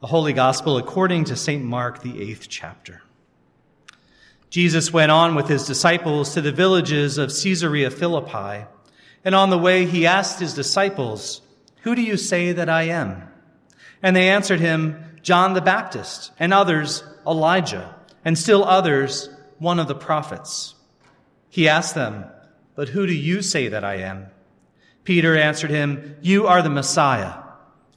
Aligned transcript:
The 0.00 0.08
Holy 0.08 0.34
Gospel 0.34 0.76
according 0.76 1.24
to 1.24 1.36
St. 1.36 1.64
Mark, 1.64 2.02
the 2.02 2.20
eighth 2.20 2.48
chapter. 2.50 3.00
Jesus 4.50 4.92
went 4.92 5.10
on 5.10 5.34
with 5.34 5.48
his 5.48 5.64
disciples 5.66 6.34
to 6.34 6.42
the 6.42 6.52
villages 6.52 7.16
of 7.16 7.30
Caesarea 7.30 7.90
Philippi, 7.90 8.66
and 9.24 9.34
on 9.34 9.48
the 9.48 9.56
way 9.56 9.86
he 9.86 10.06
asked 10.06 10.38
his 10.38 10.52
disciples, 10.52 11.40
Who 11.80 11.94
do 11.94 12.02
you 12.02 12.18
say 12.18 12.52
that 12.52 12.68
I 12.68 12.82
am? 12.82 13.22
And 14.02 14.14
they 14.14 14.28
answered 14.28 14.60
him, 14.60 15.02
John 15.22 15.54
the 15.54 15.62
Baptist, 15.62 16.30
and 16.38 16.52
others, 16.52 17.02
Elijah, 17.26 17.96
and 18.22 18.36
still 18.36 18.64
others, 18.64 19.30
one 19.58 19.78
of 19.78 19.88
the 19.88 19.94
prophets. 19.94 20.74
He 21.48 21.70
asked 21.70 21.94
them, 21.94 22.26
But 22.74 22.90
who 22.90 23.06
do 23.06 23.14
you 23.14 23.40
say 23.40 23.68
that 23.68 23.82
I 23.82 23.94
am? 23.96 24.26
Peter 25.04 25.34
answered 25.34 25.70
him, 25.70 26.16
You 26.20 26.46
are 26.46 26.60
the 26.60 26.68
Messiah 26.68 27.45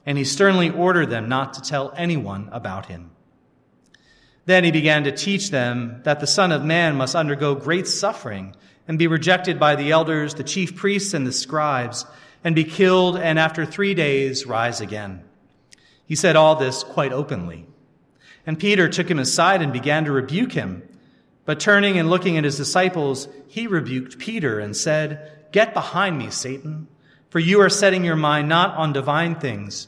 and 0.10 0.18
he 0.18 0.24
sternly 0.24 0.72
ordered 0.72 1.12
them 1.12 1.30
not 1.30 1.54
to 1.54 1.62
tell 1.62 1.94
anyone 1.96 2.50
about 2.52 2.88
him. 2.88 3.12
Then 4.48 4.64
he 4.64 4.72
began 4.72 5.04
to 5.04 5.12
teach 5.12 5.52
them 5.52 6.02
that 6.04 6.20
the 6.20 6.26
Son 6.26 6.52
of 6.52 6.66
Man 6.66 6.96
must 6.96 7.14
undergo 7.14 7.54
great 7.54 7.88
suffering 7.88 8.56
and 8.88 8.98
be 8.98 9.06
rejected 9.06 9.60
by 9.60 9.76
the 9.76 9.92
elders, 9.92 10.34
the 10.34 10.44
chief 10.44 10.76
priests, 10.76 11.14
and 11.14 11.28
the 11.28 11.32
scribes, 11.32 12.08
and 12.44 12.56
be 12.56 12.64
killed, 12.64 13.18
and 13.18 13.38
after 13.38 13.68
three 13.68 13.94
days 13.94 14.48
rise 14.48 14.82
again. 14.82 15.24
He 16.08 16.16
said 16.16 16.36
all 16.36 16.56
this 16.56 16.84
quite 16.84 17.14
openly. 17.14 17.68
And 18.48 18.58
Peter 18.58 18.90
took 18.90 19.12
him 19.12 19.20
aside 19.20 19.62
and 19.62 19.72
began 19.72 20.06
to 20.06 20.12
rebuke 20.12 20.54
him. 20.54 20.82
But 21.46 21.60
turning 21.60 22.00
and 22.00 22.10
looking 22.10 22.36
at 22.36 22.46
his 22.46 22.58
disciples, 22.58 23.28
he 23.48 23.68
rebuked 23.68 24.18
Peter 24.18 24.60
and 24.60 24.76
said, 24.76 25.52
Get 25.52 25.76
behind 25.76 26.18
me, 26.18 26.32
Satan, 26.32 26.88
for 27.30 27.38
you 27.38 27.62
are 27.62 27.70
setting 27.70 28.04
your 28.04 28.16
mind 28.16 28.50
not 28.50 28.76
on 28.76 28.92
divine 28.92 29.36
things 29.36 29.88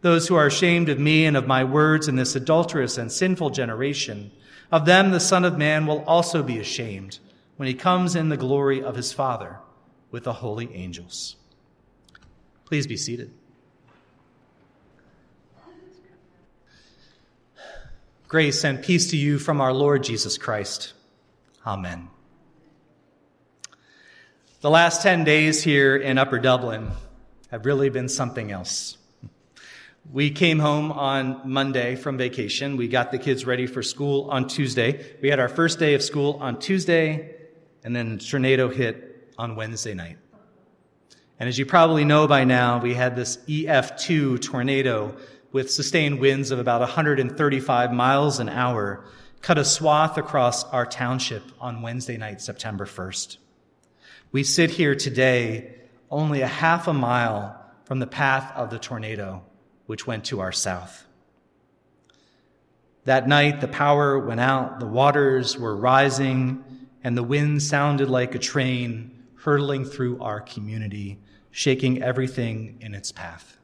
Those 0.00 0.28
who 0.28 0.36
are 0.36 0.46
ashamed 0.46 0.88
of 0.88 0.98
me 0.98 1.26
and 1.26 1.36
of 1.36 1.46
my 1.46 1.64
words 1.64 2.06
in 2.06 2.16
this 2.16 2.36
adulterous 2.36 2.98
and 2.98 3.10
sinful 3.10 3.50
generation, 3.50 4.30
of 4.70 4.84
them 4.84 5.10
the 5.10 5.20
Son 5.20 5.44
of 5.44 5.58
Man 5.58 5.86
will 5.86 6.04
also 6.04 6.42
be 6.42 6.58
ashamed 6.58 7.18
when 7.56 7.66
he 7.66 7.74
comes 7.74 8.14
in 8.14 8.28
the 8.28 8.36
glory 8.36 8.82
of 8.82 8.94
his 8.94 9.12
Father 9.12 9.58
with 10.10 10.24
the 10.24 10.34
holy 10.34 10.72
angels. 10.74 11.36
Please 12.64 12.86
be 12.86 12.96
seated. 12.96 13.32
Grace 18.28 18.62
and 18.62 18.82
peace 18.82 19.10
to 19.10 19.16
you 19.16 19.38
from 19.38 19.58
our 19.58 19.72
Lord 19.72 20.04
Jesus 20.04 20.36
Christ. 20.36 20.92
Amen. 21.66 22.10
The 24.60 24.68
last 24.68 25.02
10 25.02 25.24
days 25.24 25.62
here 25.62 25.96
in 25.96 26.18
Upper 26.18 26.38
Dublin 26.38 26.90
have 27.50 27.64
really 27.64 27.88
been 27.88 28.08
something 28.08 28.52
else. 28.52 28.97
We 30.10 30.30
came 30.30 30.58
home 30.58 30.90
on 30.90 31.42
Monday 31.44 31.94
from 31.94 32.16
vacation. 32.16 32.78
We 32.78 32.88
got 32.88 33.12
the 33.12 33.18
kids 33.18 33.44
ready 33.44 33.66
for 33.66 33.82
school 33.82 34.30
on 34.30 34.48
Tuesday. 34.48 35.04
We 35.20 35.28
had 35.28 35.38
our 35.38 35.50
first 35.50 35.78
day 35.78 35.92
of 35.92 36.02
school 36.02 36.38
on 36.40 36.58
Tuesday, 36.58 37.36
and 37.84 37.94
then 37.94 38.18
tornado 38.18 38.70
hit 38.70 39.34
on 39.36 39.54
Wednesday 39.54 39.92
night. 39.92 40.16
And 41.38 41.46
as 41.46 41.58
you 41.58 41.66
probably 41.66 42.06
know 42.06 42.26
by 42.26 42.44
now, 42.44 42.80
we 42.80 42.94
had 42.94 43.16
this 43.16 43.36
EF2 43.48 44.40
tornado 44.40 45.14
with 45.52 45.70
sustained 45.70 46.20
winds 46.20 46.52
of 46.52 46.58
about 46.58 46.80
135 46.80 47.92
miles 47.92 48.40
an 48.40 48.48
hour 48.48 49.04
cut 49.42 49.58
a 49.58 49.64
swath 49.64 50.16
across 50.16 50.64
our 50.64 50.86
township 50.86 51.42
on 51.60 51.82
Wednesday 51.82 52.16
night, 52.16 52.40
September 52.40 52.86
1st. 52.86 53.36
We 54.32 54.42
sit 54.42 54.70
here 54.70 54.94
today 54.94 55.74
only 56.10 56.40
a 56.40 56.46
half 56.46 56.88
a 56.88 56.94
mile 56.94 57.62
from 57.84 57.98
the 57.98 58.06
path 58.06 58.50
of 58.56 58.70
the 58.70 58.78
tornado 58.78 59.42
which 59.88 60.06
went 60.06 60.26
to 60.26 60.40
our 60.40 60.52
south. 60.52 61.06
That 63.06 63.26
night, 63.26 63.62
the 63.62 63.68
power 63.68 64.18
went 64.18 64.38
out, 64.38 64.80
the 64.80 64.86
waters 64.86 65.56
were 65.56 65.74
rising, 65.74 66.62
and 67.02 67.16
the 67.16 67.22
wind 67.22 67.62
sounded 67.62 68.10
like 68.10 68.34
a 68.34 68.38
train 68.38 69.24
hurtling 69.36 69.86
through 69.86 70.20
our 70.20 70.42
community, 70.42 71.18
shaking 71.50 72.02
everything 72.02 72.76
in 72.82 72.94
its 72.94 73.12
path. 73.12 73.56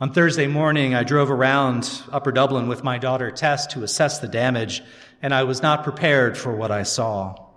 On 0.00 0.14
Thursday 0.14 0.46
morning, 0.46 0.94
I 0.94 1.04
drove 1.04 1.30
around 1.30 2.02
Upper 2.10 2.32
Dublin 2.32 2.66
with 2.66 2.82
my 2.82 2.96
daughter 2.96 3.30
Tess 3.30 3.66
to 3.74 3.82
assess 3.82 4.18
the 4.18 4.28
damage, 4.28 4.82
and 5.20 5.34
I 5.34 5.42
was 5.42 5.60
not 5.60 5.84
prepared 5.84 6.38
for 6.38 6.56
what 6.56 6.70
I 6.70 6.84
saw. 6.84 7.49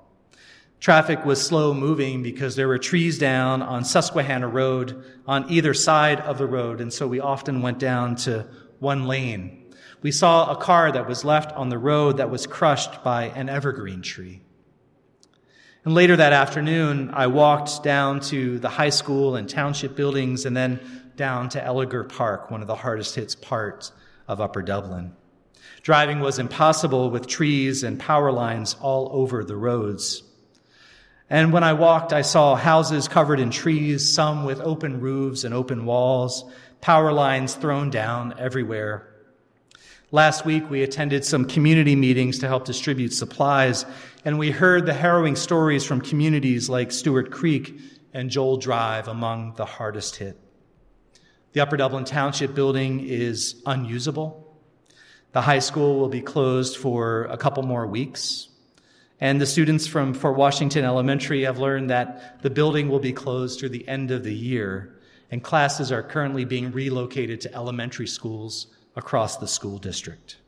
Traffic 0.83 1.23
was 1.23 1.41
slow 1.41 1.73
moving 1.73 2.23
because 2.23 2.57
there 2.57 2.67
were 2.67 2.77
trees 2.77 3.17
down 3.17 3.61
on 3.61 3.85
Susquehanna 3.85 4.49
Road 4.49 5.01
on 5.25 5.49
either 5.49 5.73
side 5.73 6.19
of 6.19 6.37
the 6.37 6.45
road, 6.45 6.81
and 6.81 6.91
so 6.91 7.07
we 7.07 7.21
often 7.21 7.61
went 7.61 7.79
down 7.79 8.17
to 8.17 8.45
one 8.79 9.07
lane. 9.07 9.73
We 10.01 10.11
saw 10.11 10.51
a 10.51 10.57
car 10.57 10.91
that 10.91 11.07
was 11.07 11.23
left 11.23 11.53
on 11.53 11.69
the 11.69 11.77
road 11.77 12.17
that 12.17 12.29
was 12.29 12.45
crushed 12.45 13.01
by 13.01 13.27
an 13.27 13.47
evergreen 13.47 14.01
tree. 14.01 14.41
And 15.85 15.93
later 15.93 16.17
that 16.17 16.33
afternoon, 16.33 17.11
I 17.13 17.27
walked 17.27 17.81
down 17.81 18.19
to 18.31 18.59
the 18.59 18.67
high 18.67 18.89
school 18.89 19.37
and 19.37 19.47
township 19.47 19.95
buildings 19.95 20.45
and 20.45 20.55
then 20.55 20.81
down 21.15 21.47
to 21.51 21.61
Elliger 21.61 22.03
Park, 22.09 22.51
one 22.51 22.59
of 22.59 22.67
the 22.67 22.75
hardest 22.75 23.15
hit 23.15 23.37
parts 23.39 23.93
of 24.27 24.41
Upper 24.41 24.61
Dublin. 24.61 25.15
Driving 25.81 26.19
was 26.19 26.39
impossible 26.39 27.09
with 27.09 27.25
trees 27.25 27.83
and 27.83 27.97
power 27.97 28.33
lines 28.33 28.75
all 28.81 29.07
over 29.13 29.45
the 29.45 29.55
roads. 29.55 30.23
And 31.29 31.51
when 31.53 31.63
I 31.63 31.73
walked, 31.73 32.13
I 32.13 32.21
saw 32.21 32.55
houses 32.55 33.07
covered 33.07 33.39
in 33.39 33.49
trees, 33.49 34.13
some 34.13 34.45
with 34.45 34.59
open 34.61 34.99
roofs 34.99 35.43
and 35.43 35.53
open 35.53 35.85
walls, 35.85 36.43
power 36.81 37.11
lines 37.11 37.55
thrown 37.55 37.89
down 37.89 38.35
everywhere. 38.37 39.09
Last 40.11 40.45
week, 40.45 40.69
we 40.69 40.83
attended 40.83 41.25
some 41.25 41.45
community 41.45 41.95
meetings 41.95 42.37
to 42.39 42.47
help 42.47 42.65
distribute 42.65 43.13
supplies, 43.13 43.83
and 44.23 44.37
we 44.37 44.51
heard 44.51 44.85
the 44.85 44.93
harrowing 44.93 45.35
stories 45.35 45.83
from 45.83 46.01
communities 46.01 46.69
like 46.69 46.91
Stewart 46.91 47.31
Creek 47.31 47.79
and 48.13 48.29
Joel 48.29 48.57
Drive 48.57 49.07
among 49.07 49.55
the 49.55 49.65
hardest 49.65 50.17
hit. 50.17 50.39
The 51.53 51.61
Upper 51.61 51.77
Dublin 51.77 52.05
Township 52.05 52.53
building 52.53 52.99
is 52.99 53.61
unusable. 53.65 54.55
The 55.31 55.41
high 55.41 55.59
school 55.59 55.99
will 55.99 56.09
be 56.09 56.21
closed 56.21 56.77
for 56.77 57.23
a 57.25 57.37
couple 57.37 57.63
more 57.63 57.87
weeks. 57.87 58.49
And 59.23 59.39
the 59.39 59.45
students 59.45 59.87
from 59.87 60.13
Fort 60.13 60.35
Washington 60.35 60.83
Elementary 60.83 61.43
have 61.43 61.57
learned 61.57 61.89
that 61.89 62.41
the 62.41 62.49
building 62.49 62.89
will 62.89 62.99
be 62.99 63.13
closed 63.13 63.57
through 63.57 63.69
the 63.69 63.87
end 63.87 64.11
of 64.11 64.25
the 64.25 64.35
year, 64.35 64.99
and 65.31 65.41
classes 65.41 65.93
are 65.93 66.03
currently 66.03 66.43
being 66.43 66.73
relocated 66.73 67.39
to 67.39 67.55
elementary 67.55 68.05
schools 68.05 68.67
across 68.97 69.37
the 69.37 69.47
school 69.47 69.77
district. 69.77 70.39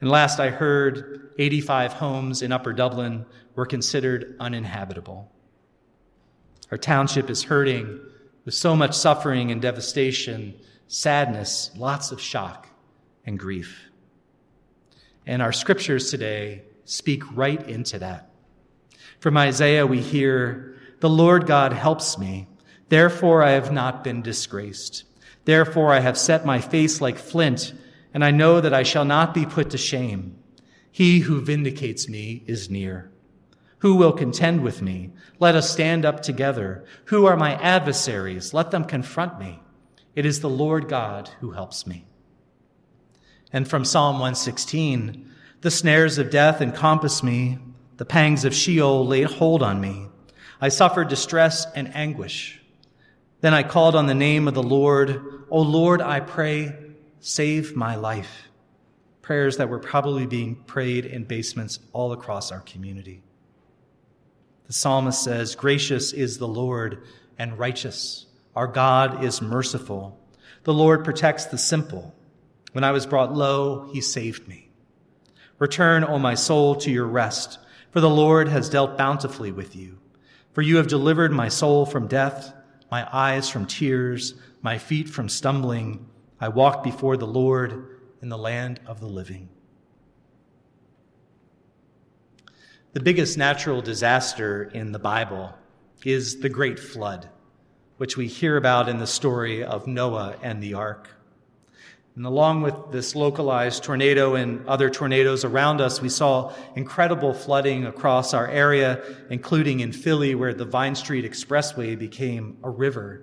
And 0.00 0.08
last 0.08 0.40
I 0.40 0.48
heard, 0.48 1.34
85 1.38 1.92
homes 1.92 2.40
in 2.40 2.50
Upper 2.50 2.72
Dublin 2.72 3.26
were 3.56 3.66
considered 3.66 4.36
uninhabitable. 4.40 5.30
Our 6.70 6.78
township 6.78 7.28
is 7.28 7.42
hurting 7.42 8.00
with 8.46 8.54
so 8.54 8.74
much 8.74 8.96
suffering 8.96 9.50
and 9.50 9.60
devastation, 9.60 10.54
sadness, 10.88 11.72
lots 11.76 12.10
of 12.10 12.22
shock 12.22 12.70
and 13.26 13.38
grief. 13.38 13.90
And 15.26 15.42
our 15.42 15.52
scriptures 15.52 16.10
today 16.10 16.62
speak 16.86 17.22
right 17.36 17.68
into 17.68 17.98
that. 17.98 18.30
From 19.20 19.36
Isaiah, 19.36 19.86
we 19.86 20.00
hear, 20.00 20.76
The 21.00 21.10
Lord 21.10 21.46
God 21.46 21.72
helps 21.72 22.16
me. 22.16 22.48
Therefore, 22.88 23.42
I 23.42 23.50
have 23.50 23.72
not 23.72 24.02
been 24.02 24.22
disgraced. 24.22 25.04
Therefore, 25.44 25.92
I 25.92 26.00
have 26.00 26.16
set 26.16 26.46
my 26.46 26.60
face 26.60 27.00
like 27.00 27.18
flint, 27.18 27.74
and 28.14 28.24
I 28.24 28.30
know 28.30 28.60
that 28.60 28.74
I 28.74 28.82
shall 28.82 29.04
not 29.04 29.34
be 29.34 29.44
put 29.44 29.70
to 29.70 29.78
shame. 29.78 30.38
He 30.90 31.20
who 31.20 31.40
vindicates 31.40 32.08
me 32.08 32.42
is 32.46 32.70
near. 32.70 33.10
Who 33.80 33.96
will 33.96 34.12
contend 34.12 34.62
with 34.62 34.80
me? 34.80 35.10
Let 35.38 35.54
us 35.54 35.70
stand 35.70 36.04
up 36.04 36.22
together. 36.22 36.84
Who 37.06 37.26
are 37.26 37.36
my 37.36 37.54
adversaries? 37.56 38.54
Let 38.54 38.70
them 38.70 38.84
confront 38.84 39.38
me. 39.38 39.60
It 40.14 40.24
is 40.24 40.40
the 40.40 40.48
Lord 40.48 40.88
God 40.88 41.28
who 41.40 41.50
helps 41.50 41.86
me. 41.86 42.06
And 43.52 43.68
from 43.68 43.84
Psalm 43.84 44.14
116, 44.14 45.25
the 45.60 45.70
snares 45.70 46.18
of 46.18 46.30
death 46.30 46.60
encompassed 46.60 47.24
me. 47.24 47.58
The 47.96 48.04
pangs 48.04 48.44
of 48.44 48.54
Sheol 48.54 49.06
laid 49.06 49.26
hold 49.26 49.62
on 49.62 49.80
me. 49.80 50.06
I 50.60 50.68
suffered 50.68 51.08
distress 51.08 51.66
and 51.74 51.94
anguish. 51.94 52.60
Then 53.40 53.54
I 53.54 53.62
called 53.62 53.94
on 53.94 54.06
the 54.06 54.14
name 54.14 54.48
of 54.48 54.54
the 54.54 54.62
Lord. 54.62 55.44
O 55.50 55.60
Lord, 55.60 56.00
I 56.00 56.20
pray, 56.20 56.74
save 57.20 57.74
my 57.76 57.96
life. 57.96 58.48
prayers 59.22 59.56
that 59.56 59.68
were 59.68 59.80
probably 59.80 60.24
being 60.24 60.54
prayed 60.54 61.04
in 61.04 61.24
basements 61.24 61.80
all 61.92 62.12
across 62.12 62.52
our 62.52 62.60
community. 62.60 63.20
The 64.68 64.72
psalmist 64.72 65.20
says, 65.20 65.56
Gracious 65.56 66.12
is 66.12 66.38
the 66.38 66.46
Lord 66.46 67.02
and 67.36 67.58
righteous. 67.58 68.26
Our 68.54 68.68
God 68.68 69.24
is 69.24 69.42
merciful. 69.42 70.16
The 70.62 70.72
Lord 70.72 71.04
protects 71.04 71.46
the 71.46 71.58
simple. 71.58 72.14
When 72.70 72.84
I 72.84 72.92
was 72.92 73.04
brought 73.04 73.34
low, 73.34 73.90
he 73.92 74.00
saved 74.00 74.46
me. 74.46 74.65
Return, 75.58 76.04
O 76.04 76.18
my 76.18 76.34
soul, 76.34 76.74
to 76.76 76.90
your 76.90 77.06
rest, 77.06 77.58
for 77.90 78.00
the 78.00 78.10
Lord 78.10 78.48
has 78.48 78.68
dealt 78.68 78.98
bountifully 78.98 79.52
with 79.52 79.74
you. 79.74 79.98
For 80.52 80.62
you 80.62 80.76
have 80.76 80.86
delivered 80.86 81.32
my 81.32 81.48
soul 81.48 81.86
from 81.86 82.08
death, 82.08 82.52
my 82.90 83.08
eyes 83.12 83.48
from 83.48 83.66
tears, 83.66 84.34
my 84.62 84.78
feet 84.78 85.08
from 85.08 85.28
stumbling. 85.28 86.06
I 86.40 86.48
walked 86.48 86.84
before 86.84 87.16
the 87.16 87.26
Lord 87.26 88.00
in 88.20 88.28
the 88.28 88.38
land 88.38 88.80
of 88.86 89.00
the 89.00 89.06
living. 89.06 89.48
The 92.92 93.00
biggest 93.00 93.36
natural 93.36 93.82
disaster 93.82 94.64
in 94.64 94.92
the 94.92 94.98
Bible 94.98 95.54
is 96.04 96.40
the 96.40 96.48
Great 96.48 96.78
Flood, 96.78 97.28
which 97.98 98.16
we 98.16 98.26
hear 98.26 98.56
about 98.56 98.88
in 98.88 98.98
the 98.98 99.06
story 99.06 99.62
of 99.62 99.86
Noah 99.86 100.36
and 100.42 100.62
the 100.62 100.74
ark. 100.74 101.10
And 102.16 102.24
along 102.24 102.62
with 102.62 102.74
this 102.90 103.14
localized 103.14 103.84
tornado 103.84 104.36
and 104.36 104.66
other 104.66 104.88
tornadoes 104.88 105.44
around 105.44 105.82
us, 105.82 106.00
we 106.00 106.08
saw 106.08 106.50
incredible 106.74 107.34
flooding 107.34 107.84
across 107.84 108.32
our 108.32 108.48
area, 108.48 109.02
including 109.28 109.80
in 109.80 109.92
Philly, 109.92 110.34
where 110.34 110.54
the 110.54 110.64
Vine 110.64 110.94
Street 110.94 111.30
Expressway 111.30 111.98
became 111.98 112.56
a 112.62 112.70
river 112.70 113.22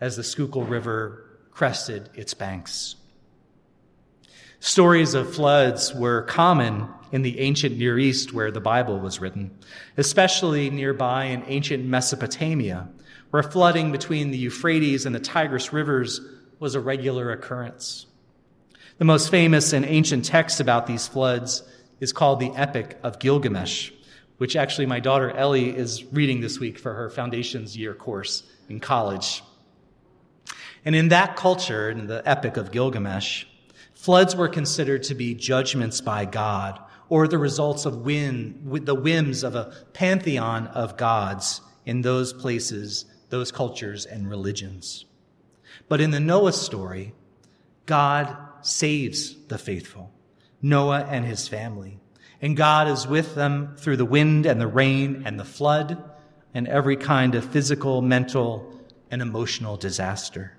as 0.00 0.16
the 0.16 0.24
Schuylkill 0.24 0.64
River 0.64 1.38
crested 1.52 2.10
its 2.14 2.34
banks. 2.34 2.96
Stories 4.58 5.14
of 5.14 5.32
floods 5.32 5.94
were 5.94 6.22
common 6.22 6.88
in 7.12 7.22
the 7.22 7.38
ancient 7.38 7.78
Near 7.78 8.00
East 8.00 8.32
where 8.32 8.50
the 8.50 8.60
Bible 8.60 8.98
was 8.98 9.20
written, 9.20 9.56
especially 9.96 10.70
nearby 10.70 11.26
in 11.26 11.44
ancient 11.46 11.84
Mesopotamia, 11.84 12.88
where 13.30 13.44
flooding 13.44 13.92
between 13.92 14.32
the 14.32 14.38
Euphrates 14.38 15.06
and 15.06 15.14
the 15.14 15.20
Tigris 15.20 15.72
rivers 15.72 16.20
was 16.58 16.74
a 16.74 16.80
regular 16.80 17.30
occurrence. 17.30 18.06
The 18.96 19.04
most 19.04 19.28
famous 19.28 19.72
and 19.72 19.84
ancient 19.84 20.24
text 20.24 20.60
about 20.60 20.86
these 20.86 21.08
floods 21.08 21.64
is 21.98 22.12
called 22.12 22.38
the 22.38 22.52
Epic 22.54 22.96
of 23.02 23.18
Gilgamesh, 23.18 23.90
which 24.38 24.54
actually 24.54 24.86
my 24.86 25.00
daughter 25.00 25.32
Ellie 25.32 25.76
is 25.76 26.04
reading 26.12 26.40
this 26.40 26.60
week 26.60 26.78
for 26.78 26.94
her 26.94 27.10
foundations 27.10 27.76
year 27.76 27.92
course 27.92 28.44
in 28.68 28.78
college. 28.78 29.42
And 30.84 30.94
in 30.94 31.08
that 31.08 31.34
culture, 31.34 31.90
in 31.90 32.06
the 32.06 32.22
Epic 32.24 32.56
of 32.56 32.70
Gilgamesh, 32.70 33.46
floods 33.94 34.36
were 34.36 34.48
considered 34.48 35.02
to 35.04 35.16
be 35.16 35.34
judgments 35.34 36.00
by 36.00 36.24
God 36.24 36.78
or 37.08 37.26
the 37.26 37.36
results 37.36 37.86
of 37.86 38.02
with 38.04 38.86
the 38.86 38.94
whims 38.94 39.42
of 39.42 39.56
a 39.56 39.72
pantheon 39.92 40.68
of 40.68 40.96
gods 40.96 41.62
in 41.84 42.02
those 42.02 42.32
places, 42.32 43.06
those 43.30 43.50
cultures 43.50 44.06
and 44.06 44.30
religions. 44.30 45.04
But 45.88 46.00
in 46.00 46.12
the 46.12 46.20
Noah 46.20 46.52
story, 46.52 47.12
God 47.86 48.36
saves 48.66 49.34
the 49.46 49.58
faithful, 49.58 50.12
Noah 50.62 51.06
and 51.08 51.24
his 51.24 51.48
family. 51.48 51.98
And 52.40 52.56
God 52.56 52.88
is 52.88 53.06
with 53.06 53.34
them 53.34 53.74
through 53.76 53.96
the 53.96 54.04
wind 54.04 54.46
and 54.46 54.60
the 54.60 54.66
rain 54.66 55.22
and 55.24 55.38
the 55.38 55.44
flood 55.44 56.02
and 56.52 56.68
every 56.68 56.96
kind 56.96 57.34
of 57.34 57.44
physical, 57.44 58.02
mental, 58.02 58.72
and 59.10 59.22
emotional 59.22 59.76
disaster. 59.76 60.56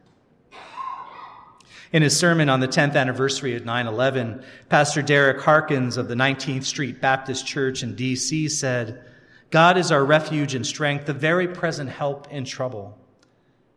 In 1.92 2.02
his 2.02 2.18
sermon 2.18 2.50
on 2.50 2.60
the 2.60 2.68
10th 2.68 2.96
anniversary 2.96 3.56
of 3.56 3.64
9 3.64 3.88
11, 3.88 4.44
Pastor 4.68 5.02
Derrick 5.02 5.42
Harkins 5.42 5.98
of 5.98 6.08
the 6.08 6.16
19th 6.16 6.66
Street 6.66 7.00
Baptist 7.00 7.48
Church 7.48 7.84
in 7.84 7.96
D.C. 7.96 8.50
said, 8.50 9.06
God 9.50 9.78
is 9.78 9.92
our 9.92 10.04
refuge 10.04 10.56
and 10.56 10.66
strength, 10.66 11.06
the 11.06 11.14
very 11.14 11.48
present 11.48 11.90
help 11.90 12.30
in 12.32 12.44
trouble. 12.44 12.98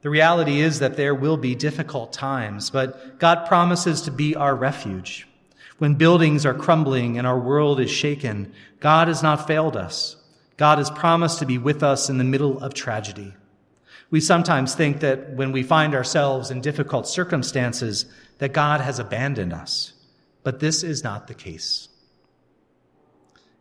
The 0.02 0.10
reality 0.10 0.60
is 0.60 0.78
that 0.78 0.96
there 0.96 1.14
will 1.14 1.36
be 1.36 1.54
difficult 1.54 2.12
times, 2.12 2.70
but 2.70 3.18
God 3.18 3.46
promises 3.46 4.02
to 4.02 4.10
be 4.10 4.36
our 4.36 4.54
refuge. 4.54 5.26
When 5.78 5.94
buildings 5.94 6.46
are 6.46 6.54
crumbling 6.54 7.18
and 7.18 7.26
our 7.26 7.38
world 7.38 7.80
is 7.80 7.90
shaken, 7.90 8.52
God 8.80 9.08
has 9.08 9.22
not 9.22 9.46
failed 9.46 9.76
us. 9.76 10.16
God 10.56 10.78
has 10.78 10.90
promised 10.90 11.38
to 11.38 11.46
be 11.46 11.58
with 11.58 11.82
us 11.82 12.08
in 12.08 12.18
the 12.18 12.24
middle 12.24 12.58
of 12.60 12.74
tragedy. 12.74 13.34
We 14.10 14.20
sometimes 14.20 14.74
think 14.74 15.00
that 15.00 15.34
when 15.34 15.52
we 15.52 15.62
find 15.62 15.94
ourselves 15.94 16.50
in 16.50 16.60
difficult 16.60 17.06
circumstances, 17.06 18.06
that 18.38 18.52
God 18.52 18.80
has 18.80 18.98
abandoned 18.98 19.52
us. 19.52 19.92
But 20.42 20.60
this 20.60 20.82
is 20.82 21.04
not 21.04 21.26
the 21.26 21.34
case. 21.34 21.88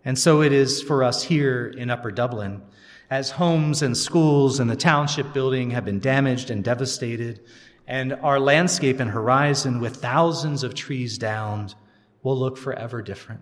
And 0.05 0.17
so 0.17 0.41
it 0.41 0.53
is 0.53 0.81
for 0.81 1.03
us 1.03 1.23
here 1.23 1.67
in 1.67 1.89
Upper 1.89 2.11
Dublin 2.11 2.61
as 3.09 3.31
homes 3.31 3.81
and 3.81 3.97
schools 3.97 4.59
and 4.59 4.69
the 4.69 4.75
township 4.75 5.33
building 5.33 5.71
have 5.71 5.85
been 5.85 5.99
damaged 5.99 6.49
and 6.49 6.63
devastated, 6.63 7.39
and 7.87 8.13
our 8.13 8.39
landscape 8.39 8.99
and 8.99 9.11
horizon 9.11 9.79
with 9.79 9.97
thousands 9.97 10.63
of 10.63 10.73
trees 10.73 11.17
downed 11.17 11.73
will 12.21 12.37
look 12.37 12.57
forever 12.57 13.01
different. 13.01 13.41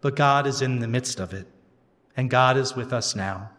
But 0.00 0.14
God 0.14 0.46
is 0.46 0.62
in 0.62 0.78
the 0.78 0.86
midst 0.86 1.18
of 1.18 1.34
it, 1.34 1.48
and 2.16 2.30
God 2.30 2.56
is 2.56 2.76
with 2.76 2.92
us 2.92 3.16
now. 3.16 3.50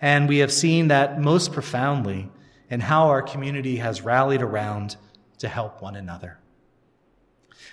And 0.00 0.28
we 0.28 0.38
have 0.38 0.52
seen 0.52 0.88
that 0.88 1.20
most 1.20 1.52
profoundly 1.52 2.28
in 2.68 2.80
how 2.80 3.06
our 3.06 3.22
community 3.22 3.76
has 3.76 4.02
rallied 4.02 4.42
around 4.42 4.96
to 5.38 5.48
help 5.48 5.80
one 5.80 5.94
another. 5.94 6.38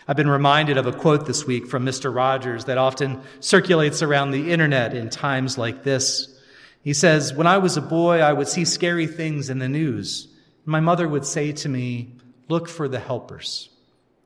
I've 0.07 0.15
been 0.15 0.29
reminded 0.29 0.77
of 0.77 0.87
a 0.87 0.91
quote 0.91 1.25
this 1.25 1.45
week 1.45 1.67
from 1.67 1.85
Mr. 1.85 2.13
Rogers 2.13 2.65
that 2.65 2.77
often 2.77 3.21
circulates 3.39 4.01
around 4.01 4.31
the 4.31 4.51
internet 4.51 4.93
in 4.93 5.09
times 5.09 5.57
like 5.57 5.83
this. 5.83 6.35
He 6.83 6.93
says, 6.93 7.33
When 7.33 7.47
I 7.47 7.57
was 7.57 7.77
a 7.77 7.81
boy, 7.81 8.19
I 8.19 8.33
would 8.33 8.47
see 8.47 8.65
scary 8.65 9.07
things 9.07 9.49
in 9.49 9.59
the 9.59 9.69
news. 9.69 10.27
My 10.65 10.79
mother 10.79 11.07
would 11.07 11.25
say 11.25 11.51
to 11.51 11.69
me, 11.69 12.15
Look 12.47 12.67
for 12.67 12.87
the 12.87 12.99
helpers. 12.99 13.69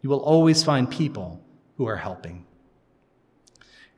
You 0.02 0.10
will 0.10 0.22
always 0.22 0.64
find 0.64 0.90
people 0.90 1.44
who 1.78 1.88
are 1.88 1.98
helping. 1.98 2.46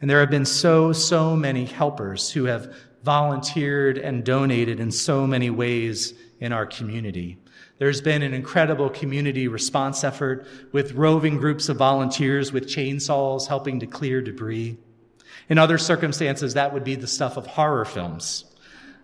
And 0.01 0.10
there 0.10 0.19
have 0.19 0.31
been 0.31 0.45
so, 0.45 0.94
so 0.94 1.36
many 1.36 1.66
helpers 1.66 2.31
who 2.31 2.45
have 2.45 2.75
volunteered 3.05 3.99
and 3.99 4.23
donated 4.23 4.79
in 4.79 4.91
so 4.91 5.27
many 5.27 5.51
ways 5.51 6.15
in 6.39 6.51
our 6.51 6.65
community. 6.65 7.37
There's 7.77 8.01
been 8.01 8.23
an 8.23 8.33
incredible 8.33 8.89
community 8.89 9.47
response 9.47 10.03
effort 10.03 10.47
with 10.71 10.93
roving 10.93 11.37
groups 11.37 11.69
of 11.69 11.77
volunteers 11.77 12.51
with 12.51 12.67
chainsaws 12.67 13.47
helping 13.47 13.79
to 13.81 13.85
clear 13.85 14.21
debris. 14.21 14.77
In 15.50 15.59
other 15.59 15.77
circumstances, 15.77 16.55
that 16.55 16.74
would 16.74 16.83
be 16.83 16.95
the 16.95 17.05
stuff 17.05 17.38
of 17.38 17.45
horror 17.45 17.85
films. 17.85 18.45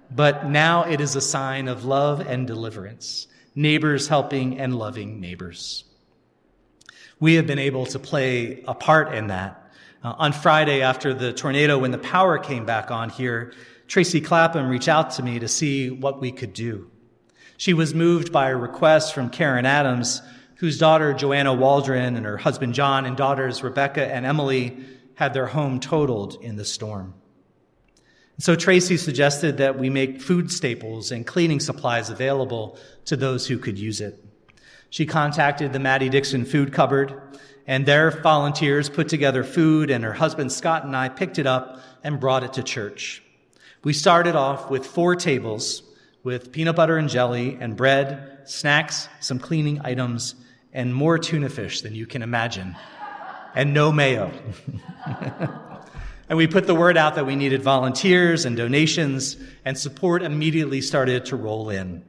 But 0.10 0.48
now 0.48 0.84
it 0.84 1.00
is 1.00 1.16
a 1.16 1.22
sign 1.22 1.68
of 1.68 1.86
love 1.86 2.22
and 2.22 2.48
deliverance, 2.48 3.28
neighbors 3.54 4.08
helping 4.08 4.60
and 4.60 4.76
loving 4.76 5.20
neighbors. 5.22 5.84
We 7.20 7.36
have 7.36 7.46
been 7.46 7.60
able 7.60 7.86
to 7.88 8.00
play 8.00 8.64
a 8.68 8.74
part 8.74 9.14
in 9.14 9.28
that. 9.28 9.72
Uh, 10.04 10.16
on 10.18 10.34
Friday, 10.34 10.82
after 10.82 11.14
the 11.14 11.32
tornado, 11.32 11.78
when 11.78 11.92
the 11.92 12.00
power 12.00 12.40
came 12.40 12.66
back 12.66 12.90
on 12.90 13.10
here, 13.10 13.54
Tracy 13.92 14.22
Clapham 14.22 14.70
reached 14.70 14.88
out 14.88 15.12
to 15.12 15.22
me 15.22 15.38
to 15.38 15.50
see 15.50 15.90
what 15.90 16.22
we 16.22 16.32
could 16.32 16.54
do. 16.54 16.90
She 17.58 17.74
was 17.74 17.94
moved 17.94 18.32
by 18.32 18.48
a 18.48 18.56
request 18.56 19.14
from 19.14 19.30
Karen 19.30 19.66
Adams, 19.66 20.22
whose 20.56 20.78
daughter 20.78 21.14
Joanna 21.14 21.54
Waldron 21.54 22.16
and 22.16 22.26
her 22.26 22.38
husband 22.38 22.74
John 22.74 23.06
and 23.06 23.18
daughters 23.18 23.64
Rebecca 23.64 24.08
and 24.08 24.26
Emily 24.26 24.78
had 25.16 25.34
their 25.34 25.48
home 25.48 25.82
totaled 25.82 26.42
in 26.42 26.56
the 26.56 26.64
storm. 26.64 27.16
So 28.40 28.56
Tracy 28.56 28.96
suggested 28.96 29.58
that 29.58 29.78
we 29.78 29.90
make 29.90 30.22
food 30.22 30.54
staples 30.54 31.12
and 31.12 31.28
cleaning 31.28 31.60
supplies 31.60 32.10
available 32.10 32.78
to 33.08 33.18
those 33.18 33.46
who 33.46 33.58
could 33.58 33.78
use 33.78 34.00
it. 34.00 34.24
She 34.90 35.06
contacted 35.06 35.74
the 35.74 35.80
Mattie 35.80 36.08
Dixon 36.08 36.46
food 36.46 36.72
cupboard 36.72 37.22
and 37.68 37.86
their 37.86 38.10
volunteers 38.10 38.90
put 38.90 39.10
together 39.10 39.44
food 39.44 39.90
and 39.90 40.06
her 40.06 40.14
husband 40.14 40.54
Scott 40.54 40.86
and 40.86 40.96
I 40.96 41.10
picked 41.10 41.38
it 41.38 41.46
up 41.46 41.82
and 42.06 42.22
brought 42.22 42.46
it 42.46 42.54
to 42.54 42.64
church. 42.64 43.22
We 43.84 43.94
started 43.94 44.36
off 44.36 44.70
with 44.70 44.86
four 44.86 45.16
tables 45.16 45.82
with 46.24 46.52
peanut 46.52 46.76
butter 46.76 46.98
and 46.98 47.10
jelly 47.10 47.58
and 47.60 47.76
bread, 47.76 48.42
snacks, 48.46 49.10
some 49.20 49.40
cleaning 49.40 49.82
items, 49.84 50.36
and 50.72 50.94
more 50.94 51.18
tuna 51.18 51.50
fish 51.50 51.82
than 51.82 51.96
you 51.96 52.06
can 52.06 52.22
imagine, 52.22 52.76
and 53.56 53.74
no 53.74 53.92
mayo. 53.92 54.32
and 56.30 56.38
we 56.38 56.46
put 56.46 56.68
the 56.68 56.76
word 56.76 56.96
out 56.96 57.16
that 57.16 57.26
we 57.26 57.36
needed 57.36 57.64
volunteers 57.64 58.46
and 58.46 58.56
donations, 58.56 59.36
and 59.66 59.76
support 59.76 60.22
immediately 60.22 60.82
started 60.82 61.26
to 61.26 61.36
roll 61.36 61.72
in. 61.72 62.04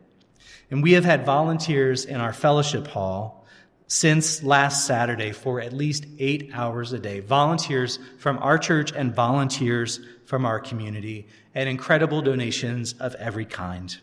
And 0.71 0.83
we 0.83 0.93
have 0.93 1.07
had 1.07 1.25
volunteers 1.25 2.05
in 2.05 2.21
our 2.21 2.35
fellowship 2.35 2.87
hall 2.87 3.47
since 3.87 4.43
last 4.43 4.87
Saturday 4.87 5.33
for 5.33 5.61
at 5.61 5.73
least 5.73 6.07
eight 6.19 6.50
hours 6.52 6.93
a 6.93 6.99
day. 6.99 7.21
Volunteers 7.21 7.99
from 8.19 8.38
our 8.38 8.59
church 8.59 8.93
and 8.93 9.14
volunteers 9.14 10.00
from 10.25 10.45
our 10.45 10.61
community 10.61 11.26
and 11.55 11.69
incredible 11.69 12.23
donations 12.23 12.95
of 12.95 13.14
every 13.17 13.45
kind. 13.45 13.99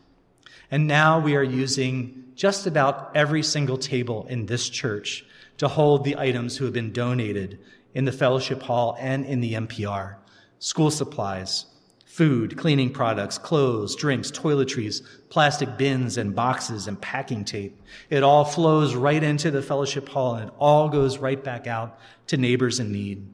And 0.71 0.87
now 0.87 1.19
we 1.19 1.35
are 1.35 1.43
using 1.43 2.25
just 2.35 2.67
about 2.67 3.11
every 3.15 3.43
single 3.43 3.77
table 3.77 4.25
in 4.29 4.45
this 4.45 4.69
church 4.69 5.25
to 5.57 5.67
hold 5.67 6.03
the 6.03 6.17
items 6.17 6.57
who 6.57 6.65
have 6.65 6.73
been 6.73 6.93
donated 6.93 7.59
in 7.93 8.05
the 8.05 8.11
fellowship 8.11 8.61
hall 8.61 8.95
and 8.99 9.25
in 9.25 9.41
the 9.41 9.53
MPR 9.53 10.15
school 10.59 10.91
supplies, 10.91 11.65
food, 12.05 12.57
cleaning 12.57 12.91
products, 12.91 13.37
clothes, 13.37 13.95
drinks, 13.95 14.29
toiletries, 14.29 15.01
plastic 15.29 15.77
bins 15.77 16.17
and 16.17 16.35
boxes 16.35 16.85
and 16.85 16.99
packing 17.01 17.45
tape. 17.45 17.81
It 18.09 18.23
all 18.23 18.43
flows 18.43 18.93
right 18.93 19.23
into 19.23 19.51
the 19.51 19.61
fellowship 19.61 20.09
hall 20.09 20.35
and 20.35 20.49
it 20.49 20.55
all 20.59 20.89
goes 20.89 21.17
right 21.17 21.41
back 21.41 21.65
out 21.65 21.97
to 22.27 22.35
neighbors 22.35 22.79
in 22.79 22.91
need 22.91 23.25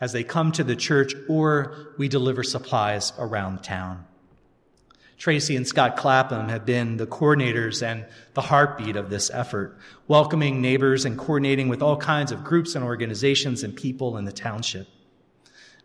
as 0.00 0.12
they 0.12 0.24
come 0.24 0.52
to 0.52 0.64
the 0.64 0.76
church 0.76 1.14
or 1.28 1.94
we 1.98 2.08
deliver 2.08 2.42
supplies 2.42 3.12
around 3.18 3.62
town. 3.62 4.04
Tracy 5.18 5.56
and 5.56 5.66
Scott 5.66 5.96
Clapham 5.96 6.48
have 6.48 6.64
been 6.64 6.96
the 6.96 7.06
coordinators 7.06 7.82
and 7.82 8.06
the 8.34 8.40
heartbeat 8.40 8.94
of 8.94 9.10
this 9.10 9.30
effort, 9.34 9.76
welcoming 10.06 10.60
neighbors 10.60 11.04
and 11.04 11.18
coordinating 11.18 11.68
with 11.68 11.82
all 11.82 11.96
kinds 11.96 12.30
of 12.30 12.44
groups 12.44 12.76
and 12.76 12.84
organizations 12.84 13.64
and 13.64 13.74
people 13.74 14.16
in 14.16 14.24
the 14.24 14.32
township. 14.32 14.86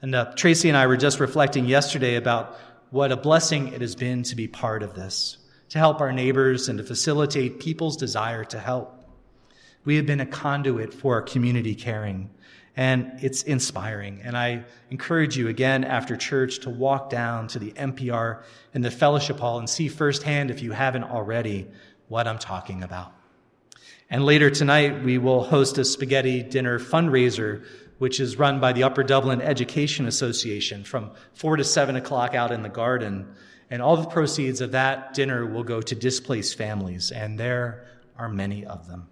And 0.03 0.13
uh, 0.13 0.33
Tracy 0.35 0.69
and 0.69 0.77
I 0.77 0.85
were 0.85 0.97
just 0.97 1.19
reflecting 1.19 1.65
yesterday 1.65 2.15
about 2.15 2.59
what 2.91 3.11
a 3.11 3.17
blessing 3.17 3.69
it 3.69 3.81
has 3.81 3.95
been 3.95 4.21
to 4.21 4.35
be 4.35 4.47
part 4.47 4.83
of 4.83 4.93
this, 4.93 5.37
to 5.69 5.79
help 5.79 5.99
our 5.99 6.11
neighbors 6.11 6.69
and 6.69 6.77
to 6.77 6.83
facilitate 6.83 7.59
people's 7.59 7.97
desire 7.97 8.43
to 8.45 8.59
help. 8.59 9.03
We 9.83 9.95
have 9.95 10.05
been 10.05 10.19
a 10.19 10.27
conduit 10.27 10.93
for 10.93 11.15
our 11.15 11.21
community 11.23 11.73
caring, 11.73 12.29
and 12.75 13.19
it's 13.21 13.43
inspiring. 13.43 14.21
And 14.23 14.35
I 14.35 14.63
encourage 14.89 15.37
you 15.37 15.47
again 15.47 15.83
after 15.83 16.15
church 16.15 16.59
to 16.59 16.69
walk 16.69 17.09
down 17.09 17.47
to 17.49 17.59
the 17.59 17.71
MPR 17.71 18.43
in 18.73 18.81
the 18.81 18.91
fellowship 18.91 19.39
hall 19.39 19.59
and 19.59 19.69
see 19.69 19.87
firsthand, 19.87 20.49
if 20.49 20.61
you 20.61 20.71
haven't 20.71 21.03
already, 21.03 21.67
what 22.07 22.27
I'm 22.27 22.39
talking 22.39 22.83
about. 22.83 23.13
And 24.09 24.25
later 24.25 24.49
tonight, 24.49 25.03
we 25.03 25.17
will 25.17 25.43
host 25.43 25.77
a 25.77 25.85
spaghetti 25.85 26.41
dinner 26.41 26.79
fundraiser, 26.79 27.63
which 27.99 28.19
is 28.19 28.37
run 28.37 28.59
by 28.59 28.73
the 28.73 28.83
Upper 28.83 29.03
Dublin 29.03 29.41
Education 29.41 30.07
Association 30.07 30.83
from 30.83 31.11
four 31.33 31.55
to 31.57 31.63
seven 31.63 31.95
o'clock 31.95 32.33
out 32.33 32.51
in 32.51 32.63
the 32.63 32.69
garden. 32.69 33.33
And 33.69 33.81
all 33.81 33.97
the 33.97 34.07
proceeds 34.07 34.61
of 34.61 34.71
that 34.71 35.13
dinner 35.13 35.45
will 35.45 35.63
go 35.63 35.81
to 35.81 35.95
displaced 35.95 36.57
families, 36.57 37.11
and 37.11 37.39
there 37.39 37.87
are 38.17 38.29
many 38.29 38.65
of 38.65 38.87
them 38.87 39.07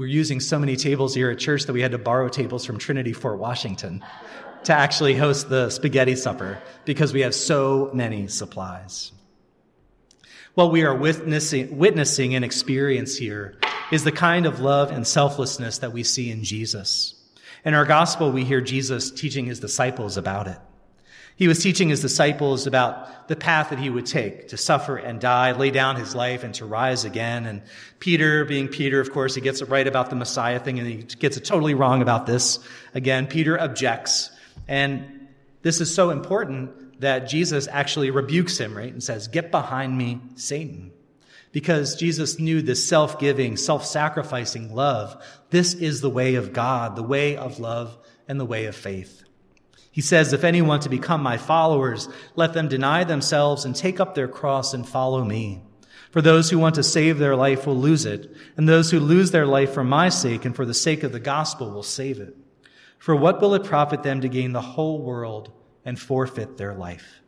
we're 0.00 0.06
using 0.06 0.40
so 0.40 0.58
many 0.58 0.76
tables 0.76 1.14
here 1.14 1.30
at 1.30 1.38
church 1.38 1.66
that 1.66 1.74
we 1.74 1.82
had 1.82 1.90
to 1.90 1.98
borrow 1.98 2.26
tables 2.26 2.64
from 2.64 2.78
Trinity 2.78 3.12
Fort 3.12 3.38
Washington 3.38 4.02
to 4.64 4.72
actually 4.72 5.14
host 5.14 5.50
the 5.50 5.68
spaghetti 5.68 6.16
supper 6.16 6.58
because 6.86 7.12
we 7.12 7.20
have 7.20 7.34
so 7.34 7.90
many 7.92 8.26
supplies. 8.26 9.12
What 10.54 10.72
we 10.72 10.84
are 10.84 10.94
witnessing, 10.94 11.76
witnessing 11.76 12.34
and 12.34 12.46
experience 12.46 13.14
here 13.14 13.58
is 13.92 14.02
the 14.02 14.10
kind 14.10 14.46
of 14.46 14.60
love 14.60 14.90
and 14.90 15.06
selflessness 15.06 15.80
that 15.80 15.92
we 15.92 16.02
see 16.02 16.30
in 16.30 16.44
Jesus. 16.44 17.14
In 17.62 17.74
our 17.74 17.84
gospel, 17.84 18.32
we 18.32 18.46
hear 18.46 18.62
Jesus 18.62 19.10
teaching 19.10 19.44
his 19.44 19.60
disciples 19.60 20.16
about 20.16 20.48
it. 20.48 20.58
He 21.40 21.48
was 21.48 21.62
teaching 21.62 21.88
his 21.88 22.02
disciples 22.02 22.66
about 22.66 23.26
the 23.28 23.34
path 23.34 23.70
that 23.70 23.78
he 23.78 23.88
would 23.88 24.04
take 24.04 24.48
to 24.48 24.58
suffer 24.58 24.98
and 24.98 25.18
die, 25.18 25.52
lay 25.52 25.70
down 25.70 25.96
his 25.96 26.14
life 26.14 26.44
and 26.44 26.52
to 26.56 26.66
rise 26.66 27.06
again. 27.06 27.46
And 27.46 27.62
Peter, 27.98 28.44
being 28.44 28.68
Peter, 28.68 29.00
of 29.00 29.10
course, 29.10 29.34
he 29.34 29.40
gets 29.40 29.62
it 29.62 29.70
right 29.70 29.86
about 29.86 30.10
the 30.10 30.16
Messiah 30.16 30.60
thing 30.60 30.78
and 30.78 30.86
he 30.86 30.96
gets 30.96 31.38
it 31.38 31.46
totally 31.46 31.72
wrong 31.72 32.02
about 32.02 32.26
this. 32.26 32.58
Again, 32.94 33.26
Peter 33.26 33.58
objects. 33.58 34.30
And 34.68 35.28
this 35.62 35.80
is 35.80 35.94
so 35.94 36.10
important 36.10 37.00
that 37.00 37.20
Jesus 37.20 37.66
actually 37.68 38.10
rebukes 38.10 38.58
him, 38.58 38.76
right? 38.76 38.92
And 38.92 39.02
says, 39.02 39.26
get 39.26 39.50
behind 39.50 39.96
me, 39.96 40.20
Satan. 40.34 40.92
Because 41.52 41.96
Jesus 41.96 42.38
knew 42.38 42.60
this 42.60 42.86
self-giving, 42.86 43.56
self-sacrificing 43.56 44.74
love. 44.74 45.24
This 45.48 45.72
is 45.72 46.02
the 46.02 46.10
way 46.10 46.34
of 46.34 46.52
God, 46.52 46.96
the 46.96 47.02
way 47.02 47.38
of 47.38 47.58
love 47.58 47.96
and 48.28 48.38
the 48.38 48.44
way 48.44 48.66
of 48.66 48.76
faith. 48.76 49.24
He 50.00 50.06
says, 50.06 50.32
If 50.32 50.44
anyone 50.44 50.80
to 50.80 50.88
become 50.88 51.22
my 51.22 51.36
followers, 51.36 52.08
let 52.34 52.54
them 52.54 52.68
deny 52.68 53.04
themselves 53.04 53.66
and 53.66 53.76
take 53.76 54.00
up 54.00 54.14
their 54.14 54.28
cross 54.28 54.72
and 54.72 54.88
follow 54.88 55.22
me. 55.22 55.60
For 56.10 56.22
those 56.22 56.48
who 56.48 56.58
want 56.58 56.76
to 56.76 56.82
save 56.82 57.18
their 57.18 57.36
life 57.36 57.66
will 57.66 57.76
lose 57.76 58.06
it, 58.06 58.34
and 58.56 58.66
those 58.66 58.90
who 58.90 58.98
lose 58.98 59.30
their 59.30 59.44
life 59.44 59.74
for 59.74 59.84
my 59.84 60.08
sake 60.08 60.46
and 60.46 60.56
for 60.56 60.64
the 60.64 60.72
sake 60.72 61.02
of 61.02 61.12
the 61.12 61.20
gospel 61.20 61.70
will 61.70 61.82
save 61.82 62.18
it. 62.18 62.34
For 62.96 63.14
what 63.14 63.42
will 63.42 63.54
it 63.54 63.64
profit 63.64 64.02
them 64.02 64.22
to 64.22 64.28
gain 64.30 64.54
the 64.54 64.62
whole 64.62 65.02
world 65.02 65.52
and 65.84 66.00
forfeit 66.00 66.56
their 66.56 66.72
life? 66.72 67.20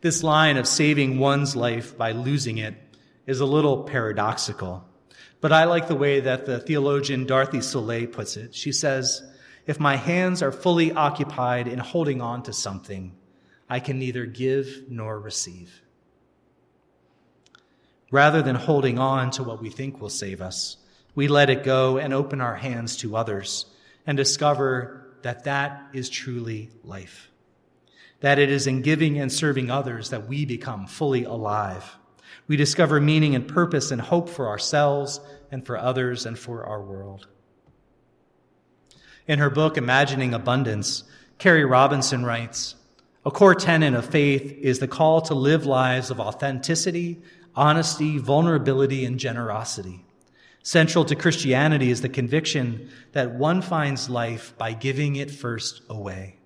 This 0.00 0.22
line 0.22 0.56
of 0.56 0.66
saving 0.66 1.18
one's 1.18 1.54
life 1.54 1.98
by 1.98 2.12
losing 2.12 2.56
it 2.56 2.74
is 3.26 3.40
a 3.40 3.44
little 3.44 3.82
paradoxical, 3.82 4.88
but 5.42 5.52
I 5.52 5.64
like 5.64 5.88
the 5.88 5.94
way 5.94 6.20
that 6.20 6.46
the 6.46 6.58
theologian 6.58 7.26
Dorothee 7.26 7.60
Soelle 7.60 8.06
puts 8.06 8.38
it. 8.38 8.54
She 8.54 8.72
says, 8.72 9.22
if 9.66 9.80
my 9.80 9.96
hands 9.96 10.42
are 10.42 10.52
fully 10.52 10.92
occupied 10.92 11.66
in 11.66 11.78
holding 11.78 12.20
on 12.20 12.42
to 12.44 12.52
something, 12.52 13.12
I 13.68 13.80
can 13.80 13.98
neither 13.98 14.24
give 14.24 14.84
nor 14.88 15.18
receive. 15.18 15.82
Rather 18.12 18.42
than 18.42 18.54
holding 18.54 18.98
on 18.98 19.32
to 19.32 19.42
what 19.42 19.60
we 19.60 19.70
think 19.70 20.00
will 20.00 20.08
save 20.08 20.40
us, 20.40 20.76
we 21.16 21.26
let 21.26 21.50
it 21.50 21.64
go 21.64 21.98
and 21.98 22.14
open 22.14 22.40
our 22.40 22.54
hands 22.54 22.96
to 22.98 23.16
others 23.16 23.66
and 24.06 24.16
discover 24.16 25.06
that 25.22 25.44
that 25.44 25.88
is 25.92 26.08
truly 26.08 26.70
life. 26.84 27.30
That 28.20 28.38
it 28.38 28.50
is 28.50 28.68
in 28.68 28.82
giving 28.82 29.18
and 29.18 29.32
serving 29.32 29.70
others 29.70 30.10
that 30.10 30.28
we 30.28 30.44
become 30.44 30.86
fully 30.86 31.24
alive. 31.24 31.96
We 32.46 32.56
discover 32.56 33.00
meaning 33.00 33.34
and 33.34 33.48
purpose 33.48 33.90
and 33.90 34.00
hope 34.00 34.28
for 34.28 34.46
ourselves 34.46 35.20
and 35.50 35.66
for 35.66 35.76
others 35.76 36.26
and 36.26 36.38
for 36.38 36.64
our 36.64 36.80
world. 36.80 37.26
In 39.28 39.40
her 39.40 39.50
book, 39.50 39.76
Imagining 39.76 40.34
Abundance, 40.34 41.02
Kerry 41.38 41.64
Robinson 41.64 42.24
writes 42.24 42.76
A 43.24 43.30
core 43.30 43.56
tenet 43.56 43.94
of 43.94 44.06
faith 44.06 44.52
is 44.60 44.78
the 44.78 44.86
call 44.86 45.20
to 45.22 45.34
live 45.34 45.66
lives 45.66 46.10
of 46.10 46.20
authenticity, 46.20 47.20
honesty, 47.56 48.18
vulnerability, 48.18 49.04
and 49.04 49.18
generosity. 49.18 50.04
Central 50.62 51.04
to 51.04 51.16
Christianity 51.16 51.90
is 51.90 52.02
the 52.02 52.08
conviction 52.08 52.88
that 53.12 53.34
one 53.34 53.62
finds 53.62 54.08
life 54.08 54.56
by 54.58 54.72
giving 54.72 55.16
it 55.16 55.30
first 55.30 55.82
away. 55.88 56.36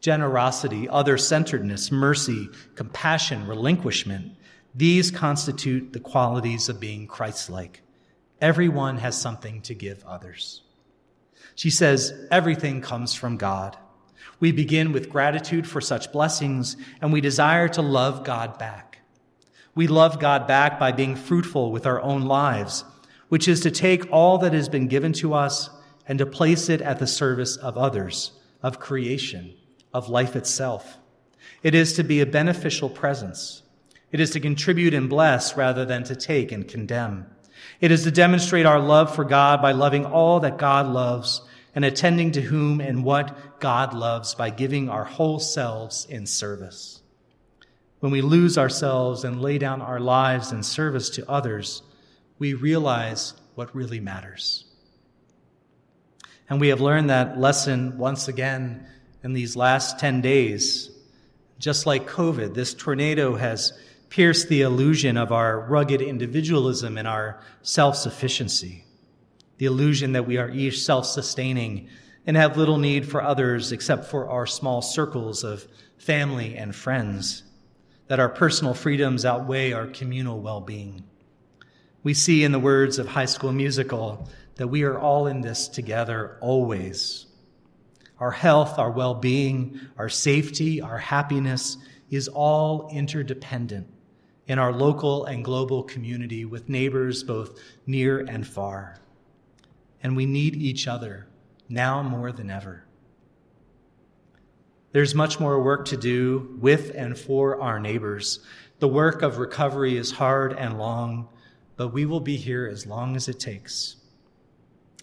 Generosity, 0.00 0.88
other 0.88 1.16
centeredness, 1.16 1.92
mercy, 1.92 2.48
compassion, 2.74 3.46
relinquishment, 3.46 4.32
these 4.74 5.12
constitute 5.12 5.92
the 5.92 6.00
qualities 6.00 6.68
of 6.68 6.80
being 6.80 7.06
Christ 7.06 7.48
like. 7.48 7.82
Everyone 8.40 8.98
has 8.98 9.20
something 9.20 9.60
to 9.62 9.74
give 9.74 10.04
others. 10.04 10.62
She 11.54 11.70
says, 11.70 12.26
everything 12.30 12.80
comes 12.80 13.14
from 13.14 13.36
God. 13.36 13.76
We 14.40 14.52
begin 14.52 14.92
with 14.92 15.08
gratitude 15.08 15.68
for 15.68 15.80
such 15.80 16.10
blessings, 16.10 16.76
and 17.00 17.12
we 17.12 17.20
desire 17.20 17.68
to 17.68 17.82
love 17.82 18.24
God 18.24 18.58
back. 18.58 18.98
We 19.74 19.86
love 19.86 20.18
God 20.18 20.46
back 20.46 20.78
by 20.78 20.92
being 20.92 21.16
fruitful 21.16 21.72
with 21.72 21.86
our 21.86 22.00
own 22.00 22.22
lives, 22.22 22.84
which 23.28 23.48
is 23.48 23.60
to 23.60 23.70
take 23.70 24.10
all 24.12 24.38
that 24.38 24.52
has 24.52 24.68
been 24.68 24.88
given 24.88 25.12
to 25.14 25.32
us 25.32 25.70
and 26.06 26.18
to 26.18 26.26
place 26.26 26.68
it 26.68 26.82
at 26.82 26.98
the 26.98 27.06
service 27.06 27.56
of 27.56 27.78
others, 27.78 28.32
of 28.62 28.80
creation, 28.80 29.54
of 29.94 30.08
life 30.08 30.36
itself. 30.36 30.98
It 31.62 31.74
is 31.74 31.94
to 31.94 32.02
be 32.02 32.20
a 32.20 32.26
beneficial 32.26 32.90
presence. 32.90 33.62
It 34.10 34.20
is 34.20 34.30
to 34.30 34.40
contribute 34.40 34.92
and 34.92 35.08
bless 35.08 35.56
rather 35.56 35.84
than 35.84 36.04
to 36.04 36.16
take 36.16 36.52
and 36.52 36.66
condemn. 36.66 37.26
It 37.80 37.90
is 37.90 38.04
to 38.04 38.10
demonstrate 38.10 38.66
our 38.66 38.80
love 38.80 39.14
for 39.14 39.24
God 39.24 39.60
by 39.60 39.72
loving 39.72 40.06
all 40.06 40.40
that 40.40 40.58
God 40.58 40.86
loves 40.86 41.42
and 41.74 41.84
attending 41.84 42.32
to 42.32 42.40
whom 42.40 42.80
and 42.80 43.04
what 43.04 43.60
God 43.60 43.94
loves 43.94 44.34
by 44.34 44.50
giving 44.50 44.88
our 44.88 45.04
whole 45.04 45.38
selves 45.38 46.06
in 46.06 46.26
service. 46.26 47.00
When 48.00 48.12
we 48.12 48.20
lose 48.20 48.58
ourselves 48.58 49.24
and 49.24 49.40
lay 49.40 49.58
down 49.58 49.80
our 49.80 50.00
lives 50.00 50.52
in 50.52 50.62
service 50.62 51.10
to 51.10 51.30
others, 51.30 51.82
we 52.38 52.54
realize 52.54 53.34
what 53.54 53.74
really 53.74 54.00
matters. 54.00 54.64
And 56.50 56.60
we 56.60 56.68
have 56.68 56.80
learned 56.80 57.10
that 57.10 57.38
lesson 57.38 57.98
once 57.98 58.28
again 58.28 58.86
in 59.22 59.32
these 59.32 59.56
last 59.56 59.98
10 59.98 60.20
days. 60.20 60.90
Just 61.58 61.86
like 61.86 62.08
COVID, 62.08 62.54
this 62.54 62.74
tornado 62.74 63.36
has 63.36 63.72
pierce 64.12 64.44
the 64.44 64.60
illusion 64.60 65.16
of 65.16 65.32
our 65.32 65.58
rugged 65.58 66.02
individualism 66.02 66.98
and 66.98 67.08
our 67.08 67.40
self 67.62 67.96
sufficiency, 67.96 68.84
the 69.56 69.64
illusion 69.64 70.12
that 70.12 70.26
we 70.26 70.36
are 70.36 70.50
each 70.50 70.82
self 70.82 71.06
sustaining 71.06 71.88
and 72.26 72.36
have 72.36 72.58
little 72.58 72.76
need 72.76 73.08
for 73.08 73.22
others 73.22 73.72
except 73.72 74.04
for 74.04 74.28
our 74.28 74.46
small 74.46 74.82
circles 74.82 75.42
of 75.44 75.66
family 75.96 76.54
and 76.58 76.76
friends, 76.76 77.42
that 78.08 78.20
our 78.20 78.28
personal 78.28 78.74
freedoms 78.74 79.24
outweigh 79.24 79.72
our 79.72 79.86
communal 79.86 80.38
well 80.40 80.60
being. 80.60 81.02
We 82.02 82.12
see 82.12 82.44
in 82.44 82.52
the 82.52 82.58
words 82.58 82.98
of 82.98 83.06
High 83.08 83.24
School 83.24 83.52
Musical 83.52 84.28
that 84.56 84.68
we 84.68 84.82
are 84.82 84.98
all 84.98 85.26
in 85.26 85.40
this 85.40 85.68
together 85.68 86.36
always. 86.42 87.24
Our 88.20 88.30
health, 88.30 88.78
our 88.78 88.90
well 88.90 89.14
being, 89.14 89.80
our 89.96 90.10
safety, 90.10 90.82
our 90.82 90.98
happiness 90.98 91.78
is 92.10 92.28
all 92.28 92.90
interdependent 92.92 93.86
in 94.46 94.58
our 94.58 94.72
local 94.72 95.24
and 95.24 95.44
global 95.44 95.82
community 95.82 96.44
with 96.44 96.68
neighbors 96.68 97.22
both 97.22 97.60
near 97.86 98.20
and 98.20 98.46
far. 98.46 98.98
And 100.02 100.16
we 100.16 100.26
need 100.26 100.56
each 100.56 100.88
other 100.88 101.26
now 101.68 102.02
more 102.02 102.32
than 102.32 102.50
ever. 102.50 102.84
There's 104.92 105.14
much 105.14 105.40
more 105.40 105.62
work 105.62 105.86
to 105.86 105.96
do 105.96 106.56
with 106.60 106.92
and 106.94 107.18
for 107.18 107.60
our 107.60 107.80
neighbors. 107.80 108.40
The 108.78 108.88
work 108.88 109.22
of 109.22 109.38
recovery 109.38 109.96
is 109.96 110.10
hard 110.10 110.52
and 110.52 110.78
long, 110.78 111.28
but 111.76 111.88
we 111.88 112.04
will 112.04 112.20
be 112.20 112.36
here 112.36 112.66
as 112.66 112.86
long 112.86 113.16
as 113.16 113.28
it 113.28 113.40
takes. 113.40 113.96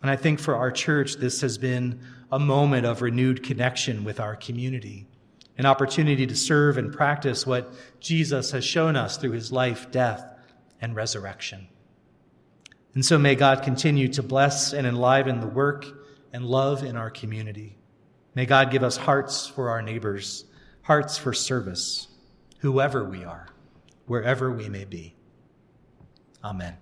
And 0.02 0.12
I 0.12 0.16
think 0.16 0.40
for 0.40 0.56
our 0.56 0.72
church, 0.72 1.16
this 1.16 1.42
has 1.42 1.58
been 1.58 2.00
a 2.32 2.40
moment 2.40 2.86
of 2.86 3.02
renewed 3.02 3.44
connection 3.44 4.04
with 4.04 4.20
our 4.20 4.36
community, 4.36 5.08
an 5.60 5.66
opportunity 5.66 6.26
to 6.26 6.36
serve 6.36 6.78
and 6.78 6.94
practice 6.94 7.46
what 7.46 7.74
Jesus 8.00 8.52
has 8.52 8.64
shown 8.64 8.96
us 8.96 9.18
through 9.18 9.32
his 9.32 9.52
life, 9.52 9.92
death, 9.92 10.24
and 10.82 10.96
resurrection. 10.96 11.68
And 12.96 13.06
so 13.06 13.20
may 13.20 13.36
God 13.36 13.62
continue 13.62 14.08
to 14.14 14.24
bless 14.24 14.72
and 14.72 14.88
enliven 14.88 15.42
the 15.42 15.48
work 15.48 15.86
and 16.32 16.46
love 16.46 16.84
in 16.84 16.96
our 16.96 17.10
community. 17.10 17.78
May 18.36 18.46
God 18.46 18.72
give 18.72 18.84
us 18.84 18.96
hearts 18.96 19.48
for 19.48 19.70
our 19.70 19.82
neighbors, 19.82 20.46
hearts 20.84 21.18
for 21.18 21.34
service, 21.34 22.08
whoever 22.60 23.04
we 23.04 23.26
are, 23.26 23.50
wherever 24.06 24.50
we 24.50 24.70
may 24.70 24.86
be. 24.86 25.14
Amen. 26.42 26.78